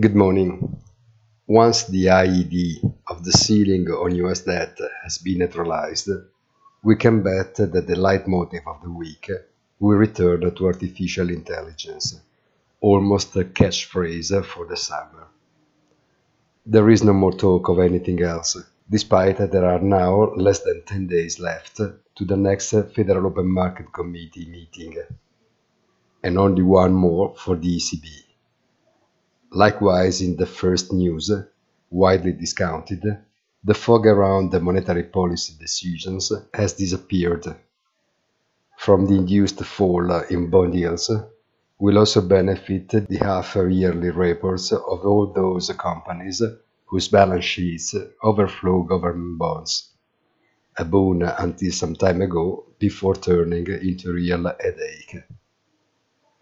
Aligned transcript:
Good 0.00 0.16
morning. 0.16 0.82
Once 1.46 1.84
the 1.84 2.06
IED 2.06 2.94
of 3.06 3.22
the 3.22 3.30
ceiling 3.30 3.86
on 3.90 4.12
US 4.16 4.40
debt 4.40 4.76
has 5.04 5.18
been 5.18 5.38
neutralized, 5.38 6.10
we 6.82 6.96
can 6.96 7.22
bet 7.22 7.54
that 7.54 7.86
the 7.86 7.94
leitmotif 7.94 8.66
of 8.66 8.82
the 8.82 8.90
week 8.90 9.30
will 9.78 9.96
return 9.96 10.52
to 10.52 10.66
artificial 10.66 11.30
intelligence, 11.30 12.20
almost 12.80 13.36
a 13.36 13.44
catchphrase 13.44 14.44
for 14.44 14.66
the 14.66 14.76
summer. 14.76 15.28
There 16.66 16.90
is 16.90 17.04
no 17.04 17.12
more 17.12 17.32
talk 17.32 17.68
of 17.68 17.78
anything 17.78 18.20
else, 18.20 18.56
despite 18.90 19.36
that 19.36 19.52
there 19.52 19.64
are 19.64 19.78
now 19.78 20.34
less 20.34 20.58
than 20.64 20.82
10 20.82 21.06
days 21.06 21.38
left 21.38 21.76
to 21.76 22.24
the 22.24 22.36
next 22.36 22.70
Federal 22.96 23.28
Open 23.28 23.46
Market 23.46 23.92
Committee 23.92 24.46
meeting, 24.46 24.96
and 26.24 26.36
only 26.36 26.62
one 26.62 26.94
more 26.94 27.36
for 27.36 27.54
the 27.54 27.76
ECB. 27.76 28.23
Likewise, 29.54 30.20
in 30.20 30.36
the 30.36 30.46
first 30.46 30.92
news, 30.92 31.30
widely 31.88 32.32
discounted, 32.32 33.04
the 33.62 33.72
fog 33.72 34.04
around 34.04 34.50
the 34.50 34.58
monetary 34.58 35.04
policy 35.04 35.54
decisions 35.58 36.32
has 36.52 36.72
disappeared. 36.72 37.46
From 38.76 39.06
the 39.06 39.14
induced 39.14 39.64
fall 39.64 40.10
in 40.28 40.50
bond 40.50 40.74
yields 40.74 41.08
will 41.78 41.98
also 41.98 42.20
benefit 42.20 42.88
the 42.88 43.18
half-yearly 43.22 44.10
reports 44.10 44.72
of 44.72 45.06
all 45.06 45.32
those 45.32 45.70
companies 45.78 46.42
whose 46.86 47.08
balance 47.08 47.44
sheets 47.44 47.94
overflow 48.24 48.82
government 48.82 49.38
bonds, 49.38 49.90
a 50.76 50.84
boon 50.84 51.22
until 51.22 51.70
some 51.70 51.94
time 51.94 52.22
ago 52.22 52.66
before 52.80 53.14
turning 53.14 53.66
into 53.68 54.10
a 54.10 54.14
real 54.14 54.52
headache. 54.60 55.22